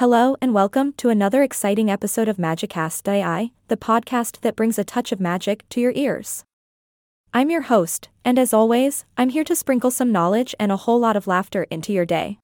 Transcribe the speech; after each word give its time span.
Hello 0.00 0.36
and 0.42 0.52
welcome 0.52 0.92
to 0.98 1.08
another 1.08 1.42
exciting 1.42 1.90
episode 1.90 2.28
of 2.28 2.36
Magicast 2.36 3.08
AI, 3.08 3.52
the 3.68 3.78
podcast 3.78 4.42
that 4.42 4.54
brings 4.54 4.78
a 4.78 4.84
touch 4.84 5.10
of 5.10 5.20
magic 5.20 5.66
to 5.70 5.80
your 5.80 5.92
ears. 5.96 6.44
I'm 7.32 7.48
your 7.48 7.62
host, 7.62 8.10
and 8.22 8.38
as 8.38 8.52
always, 8.52 9.06
I'm 9.16 9.30
here 9.30 9.44
to 9.44 9.56
sprinkle 9.56 9.90
some 9.90 10.12
knowledge 10.12 10.54
and 10.60 10.70
a 10.70 10.76
whole 10.76 10.98
lot 11.00 11.16
of 11.16 11.26
laughter 11.26 11.62
into 11.70 11.94
your 11.94 12.04
day. 12.04 12.38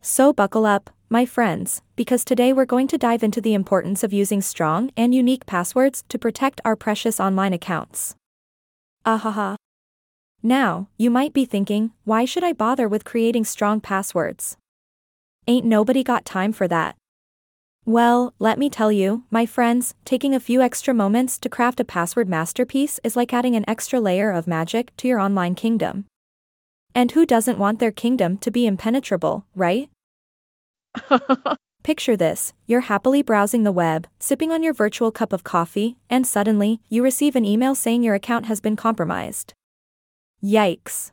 So 0.00 0.32
buckle 0.32 0.64
up, 0.64 0.90
my 1.08 1.26
friends, 1.26 1.82
because 1.96 2.24
today 2.24 2.52
we're 2.52 2.66
going 2.66 2.86
to 2.86 2.96
dive 2.96 3.24
into 3.24 3.40
the 3.40 3.54
importance 3.54 4.04
of 4.04 4.12
using 4.12 4.40
strong 4.40 4.92
and 4.96 5.12
unique 5.12 5.46
passwords 5.46 6.04
to 6.08 6.20
protect 6.20 6.60
our 6.64 6.76
precious 6.76 7.18
online 7.18 7.52
accounts. 7.52 8.14
Ahaha. 9.04 9.56
Now, 10.40 10.86
you 10.96 11.10
might 11.10 11.32
be 11.32 11.44
thinking, 11.44 11.90
why 12.04 12.24
should 12.24 12.44
I 12.44 12.52
bother 12.52 12.86
with 12.86 13.04
creating 13.04 13.44
strong 13.44 13.80
passwords? 13.80 14.56
Ain't 15.50 15.66
nobody 15.66 16.04
got 16.04 16.24
time 16.24 16.52
for 16.52 16.68
that. 16.68 16.94
Well, 17.84 18.34
let 18.38 18.56
me 18.56 18.70
tell 18.70 18.92
you, 18.92 19.24
my 19.32 19.46
friends, 19.46 19.96
taking 20.04 20.32
a 20.32 20.38
few 20.38 20.62
extra 20.62 20.94
moments 20.94 21.40
to 21.40 21.48
craft 21.48 21.80
a 21.80 21.84
password 21.84 22.28
masterpiece 22.28 23.00
is 23.02 23.16
like 23.16 23.34
adding 23.34 23.56
an 23.56 23.68
extra 23.68 23.98
layer 23.98 24.30
of 24.30 24.46
magic 24.46 24.96
to 24.98 25.08
your 25.08 25.18
online 25.18 25.56
kingdom. 25.56 26.04
And 26.94 27.10
who 27.10 27.26
doesn't 27.26 27.58
want 27.58 27.80
their 27.80 27.90
kingdom 27.90 28.38
to 28.38 28.52
be 28.52 28.64
impenetrable, 28.64 29.44
right? 29.56 29.90
Picture 31.82 32.16
this 32.16 32.52
you're 32.68 32.82
happily 32.82 33.20
browsing 33.20 33.64
the 33.64 33.72
web, 33.72 34.06
sipping 34.20 34.52
on 34.52 34.62
your 34.62 34.72
virtual 34.72 35.10
cup 35.10 35.32
of 35.32 35.42
coffee, 35.42 35.96
and 36.08 36.24
suddenly, 36.24 36.80
you 36.88 37.02
receive 37.02 37.34
an 37.34 37.44
email 37.44 37.74
saying 37.74 38.04
your 38.04 38.14
account 38.14 38.46
has 38.46 38.60
been 38.60 38.76
compromised. 38.76 39.52
Yikes. 40.44 41.10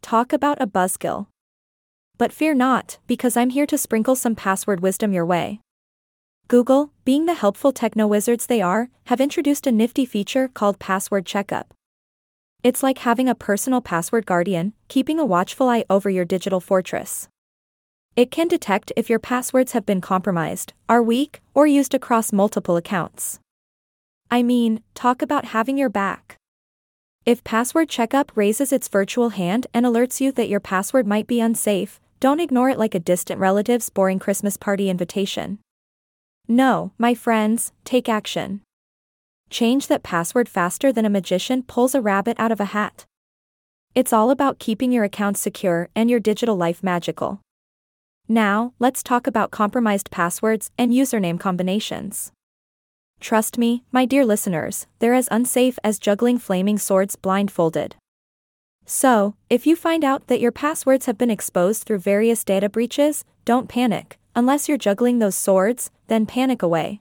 Talk 0.00 0.32
about 0.32 0.56
a 0.58 0.66
buzzkill. 0.66 1.26
But 2.18 2.32
fear 2.32 2.54
not, 2.54 2.98
because 3.06 3.36
I'm 3.36 3.50
here 3.50 3.66
to 3.66 3.78
sprinkle 3.78 4.16
some 4.16 4.34
password 4.34 4.80
wisdom 4.80 5.12
your 5.12 5.26
way. 5.26 5.60
Google, 6.48 6.92
being 7.04 7.26
the 7.26 7.34
helpful 7.34 7.72
techno 7.72 8.06
wizards 8.06 8.46
they 8.46 8.60
are, 8.60 8.90
have 9.06 9.20
introduced 9.20 9.66
a 9.66 9.72
nifty 9.72 10.04
feature 10.04 10.48
called 10.48 10.78
Password 10.78 11.24
Checkup. 11.24 11.72
It's 12.62 12.82
like 12.82 12.98
having 12.98 13.28
a 13.28 13.34
personal 13.34 13.80
password 13.80 14.26
guardian, 14.26 14.74
keeping 14.88 15.18
a 15.18 15.24
watchful 15.24 15.68
eye 15.68 15.84
over 15.90 16.10
your 16.10 16.24
digital 16.24 16.60
fortress. 16.60 17.28
It 18.14 18.30
can 18.30 18.46
detect 18.46 18.92
if 18.94 19.08
your 19.08 19.18
passwords 19.18 19.72
have 19.72 19.86
been 19.86 20.02
compromised, 20.02 20.74
are 20.88 21.02
weak, 21.02 21.40
or 21.54 21.66
used 21.66 21.94
across 21.94 22.32
multiple 22.32 22.76
accounts. 22.76 23.40
I 24.30 24.42
mean, 24.42 24.82
talk 24.94 25.22
about 25.22 25.46
having 25.46 25.78
your 25.78 25.88
back. 25.88 26.36
If 27.24 27.44
Password 27.44 27.88
Checkup 27.88 28.32
raises 28.34 28.72
its 28.72 28.88
virtual 28.88 29.28
hand 29.28 29.68
and 29.72 29.86
alerts 29.86 30.20
you 30.20 30.32
that 30.32 30.48
your 30.48 30.58
password 30.58 31.06
might 31.06 31.28
be 31.28 31.38
unsafe, 31.38 32.00
don't 32.18 32.40
ignore 32.40 32.68
it 32.68 32.80
like 32.80 32.96
a 32.96 33.00
distant 33.00 33.38
relative's 33.38 33.90
boring 33.90 34.18
Christmas 34.18 34.56
party 34.56 34.90
invitation. 34.90 35.60
No, 36.48 36.90
my 36.98 37.14
friends, 37.14 37.72
take 37.84 38.08
action. 38.08 38.62
Change 39.50 39.86
that 39.86 40.02
password 40.02 40.48
faster 40.48 40.92
than 40.92 41.04
a 41.04 41.10
magician 41.10 41.62
pulls 41.62 41.94
a 41.94 42.00
rabbit 42.00 42.36
out 42.40 42.50
of 42.50 42.58
a 42.58 42.74
hat. 42.74 43.04
It's 43.94 44.12
all 44.12 44.32
about 44.32 44.58
keeping 44.58 44.90
your 44.90 45.04
account 45.04 45.38
secure 45.38 45.90
and 45.94 46.10
your 46.10 46.18
digital 46.18 46.56
life 46.56 46.82
magical. 46.82 47.38
Now, 48.26 48.72
let's 48.80 49.00
talk 49.00 49.28
about 49.28 49.52
compromised 49.52 50.10
passwords 50.10 50.72
and 50.76 50.90
username 50.90 51.38
combinations. 51.38 52.32
Trust 53.22 53.56
me, 53.56 53.84
my 53.92 54.04
dear 54.04 54.26
listeners, 54.26 54.88
they're 54.98 55.14
as 55.14 55.28
unsafe 55.30 55.78
as 55.84 56.00
juggling 56.00 56.38
flaming 56.38 56.76
swords 56.76 57.14
blindfolded. 57.14 57.94
So, 58.84 59.36
if 59.48 59.64
you 59.64 59.76
find 59.76 60.02
out 60.02 60.26
that 60.26 60.40
your 60.40 60.50
passwords 60.50 61.06
have 61.06 61.18
been 61.18 61.30
exposed 61.30 61.84
through 61.84 61.98
various 61.98 62.42
data 62.42 62.68
breaches, 62.68 63.24
don't 63.44 63.68
panic. 63.68 64.18
Unless 64.34 64.68
you're 64.68 64.76
juggling 64.76 65.20
those 65.20 65.36
swords, 65.36 65.92
then 66.08 66.26
panic 66.26 66.62
away. 66.62 67.00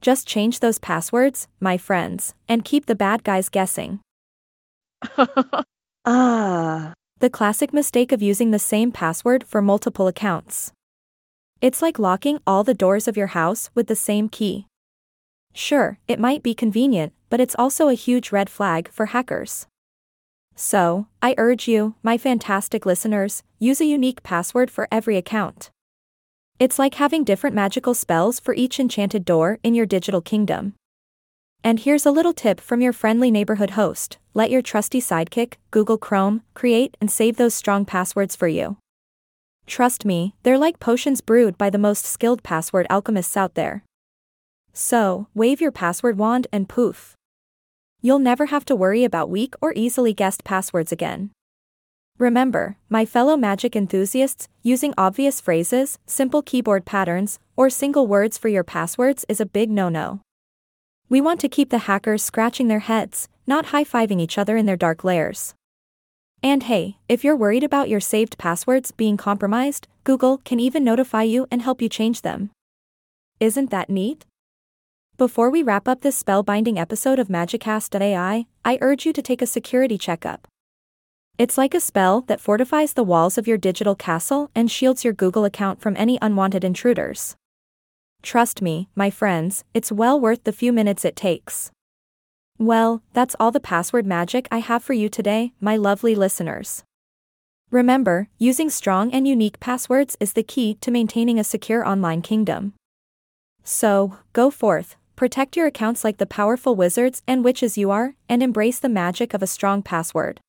Just 0.00 0.26
change 0.26 0.60
those 0.60 0.78
passwords, 0.78 1.48
my 1.60 1.76
friends, 1.76 2.32
and 2.48 2.64
keep 2.64 2.86
the 2.86 2.94
bad 2.94 3.22
guys 3.22 3.50
guessing. 3.50 4.00
ah. 6.06 6.94
The 7.18 7.30
classic 7.30 7.74
mistake 7.74 8.10
of 8.10 8.22
using 8.22 8.52
the 8.52 8.58
same 8.58 8.90
password 8.90 9.44
for 9.44 9.60
multiple 9.60 10.06
accounts. 10.08 10.72
It's 11.60 11.82
like 11.82 11.98
locking 11.98 12.38
all 12.46 12.64
the 12.64 12.72
doors 12.72 13.06
of 13.06 13.18
your 13.18 13.28
house 13.38 13.68
with 13.74 13.86
the 13.86 13.96
same 13.96 14.30
key. 14.30 14.66
Sure, 15.56 15.98
it 16.06 16.20
might 16.20 16.42
be 16.42 16.52
convenient, 16.52 17.14
but 17.30 17.40
it's 17.40 17.56
also 17.58 17.88
a 17.88 17.94
huge 17.94 18.30
red 18.30 18.50
flag 18.50 18.90
for 18.92 19.06
hackers. 19.06 19.66
So, 20.54 21.06
I 21.22 21.34
urge 21.38 21.66
you, 21.66 21.94
my 22.02 22.18
fantastic 22.18 22.84
listeners, 22.84 23.42
use 23.58 23.80
a 23.80 23.86
unique 23.86 24.22
password 24.22 24.70
for 24.70 24.86
every 24.92 25.16
account. 25.16 25.70
It's 26.58 26.78
like 26.78 26.96
having 26.96 27.24
different 27.24 27.56
magical 27.56 27.94
spells 27.94 28.38
for 28.38 28.52
each 28.52 28.78
enchanted 28.78 29.24
door 29.24 29.58
in 29.62 29.74
your 29.74 29.86
digital 29.86 30.20
kingdom. 30.20 30.74
And 31.64 31.80
here's 31.80 32.04
a 32.04 32.10
little 32.10 32.34
tip 32.34 32.60
from 32.60 32.82
your 32.82 32.92
friendly 32.92 33.30
neighborhood 33.30 33.70
host 33.70 34.18
let 34.34 34.50
your 34.50 34.60
trusty 34.60 35.00
sidekick, 35.00 35.54
Google 35.70 35.96
Chrome, 35.96 36.42
create 36.52 36.98
and 37.00 37.10
save 37.10 37.38
those 37.38 37.54
strong 37.54 37.86
passwords 37.86 38.36
for 38.36 38.46
you. 38.46 38.76
Trust 39.66 40.04
me, 40.04 40.34
they're 40.42 40.58
like 40.58 40.80
potions 40.80 41.22
brewed 41.22 41.56
by 41.56 41.70
the 41.70 41.78
most 41.78 42.04
skilled 42.04 42.42
password 42.42 42.86
alchemists 42.90 43.38
out 43.38 43.54
there. 43.54 43.82
So, 44.78 45.26
wave 45.34 45.60
your 45.60 45.72
password 45.72 46.18
wand 46.18 46.46
and 46.52 46.68
poof, 46.68 47.16
You'll 48.02 48.18
never 48.20 48.46
have 48.46 48.64
to 48.66 48.76
worry 48.76 49.04
about 49.04 49.30
weak 49.30 49.54
or 49.60 49.72
easily 49.74 50.12
guessed 50.12 50.44
passwords 50.44 50.92
again. 50.92 51.30
Remember, 52.18 52.76
my 52.88 53.04
fellow 53.04 53.36
magic 53.36 53.74
enthusiasts, 53.74 54.48
using 54.62 54.94
obvious 54.96 55.40
phrases, 55.40 55.98
simple 56.06 56.40
keyboard 56.40 56.84
patterns, 56.84 57.38
or 57.56 57.68
single 57.68 58.06
words 58.06 58.38
for 58.38 58.48
your 58.48 58.62
passwords 58.62 59.24
is 59.28 59.40
a 59.40 59.46
big 59.46 59.70
no 59.70 59.88
no. 59.88 60.20
We 61.08 61.20
want 61.20 61.40
to 61.40 61.48
keep 61.48 61.70
the 61.70 61.86
hackers 61.88 62.22
scratching 62.22 62.68
their 62.68 62.80
heads, 62.80 63.28
not 63.46 63.66
high 63.66 63.84
fiving 63.84 64.20
each 64.20 64.38
other 64.38 64.56
in 64.56 64.66
their 64.66 64.76
dark 64.76 65.02
lairs. 65.02 65.54
And 66.42 66.62
hey, 66.64 66.98
if 67.08 67.24
you're 67.24 67.34
worried 67.34 67.64
about 67.64 67.88
your 67.88 68.00
saved 68.00 68.38
passwords 68.38 68.92
being 68.92 69.16
compromised, 69.16 69.88
Google 70.04 70.38
can 70.38 70.60
even 70.60 70.84
notify 70.84 71.22
you 71.22 71.48
and 71.50 71.62
help 71.62 71.82
you 71.82 71.88
change 71.88 72.22
them. 72.22 72.50
Isn't 73.40 73.70
that 73.70 73.90
neat? 73.90 74.24
Before 75.18 75.48
we 75.48 75.62
wrap 75.62 75.88
up 75.88 76.02
this 76.02 76.22
spellbinding 76.22 76.76
episode 76.76 77.18
of 77.18 77.28
Magicast.ai, 77.28 78.44
I 78.66 78.78
urge 78.82 79.06
you 79.06 79.14
to 79.14 79.22
take 79.22 79.40
a 79.40 79.46
security 79.46 79.96
checkup. 79.96 80.46
It's 81.38 81.56
like 81.56 81.72
a 81.72 81.80
spell 81.80 82.20
that 82.26 82.38
fortifies 82.38 82.92
the 82.92 83.02
walls 83.02 83.38
of 83.38 83.46
your 83.46 83.56
digital 83.56 83.94
castle 83.94 84.50
and 84.54 84.70
shields 84.70 85.04
your 85.04 85.14
Google 85.14 85.46
account 85.46 85.80
from 85.80 85.96
any 85.96 86.18
unwanted 86.20 86.64
intruders. 86.64 87.34
Trust 88.20 88.60
me, 88.60 88.90
my 88.94 89.08
friends, 89.08 89.64
it's 89.72 89.90
well 89.90 90.20
worth 90.20 90.44
the 90.44 90.52
few 90.52 90.70
minutes 90.70 91.02
it 91.02 91.16
takes. 91.16 91.70
Well, 92.58 93.02
that's 93.14 93.36
all 93.40 93.50
the 93.50 93.58
password 93.58 94.04
magic 94.04 94.46
I 94.50 94.58
have 94.58 94.84
for 94.84 94.92
you 94.92 95.08
today, 95.08 95.54
my 95.62 95.78
lovely 95.78 96.14
listeners. 96.14 96.84
Remember, 97.70 98.28
using 98.36 98.68
strong 98.68 99.10
and 99.12 99.26
unique 99.26 99.60
passwords 99.60 100.18
is 100.20 100.34
the 100.34 100.42
key 100.42 100.74
to 100.82 100.90
maintaining 100.90 101.38
a 101.38 101.44
secure 101.44 101.88
online 101.88 102.20
kingdom. 102.20 102.74
So, 103.64 104.18
go 104.34 104.50
forth, 104.50 104.96
Protect 105.16 105.56
your 105.56 105.66
accounts 105.66 106.04
like 106.04 106.18
the 106.18 106.26
powerful 106.26 106.76
wizards 106.76 107.22
and 107.26 107.42
witches 107.42 107.78
you 107.78 107.90
are, 107.90 108.14
and 108.28 108.42
embrace 108.42 108.78
the 108.78 108.88
magic 108.88 109.32
of 109.32 109.42
a 109.42 109.46
strong 109.46 109.82
password. 109.82 110.40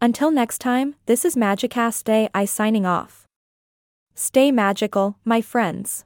Until 0.00 0.30
next 0.30 0.58
time, 0.58 0.94
this 1.06 1.24
is 1.24 1.36
Magicast.ai 1.36 2.44
signing 2.44 2.84
off. 2.84 3.24
Stay 4.14 4.52
magical, 4.52 5.16
my 5.24 5.40
friends. 5.40 6.04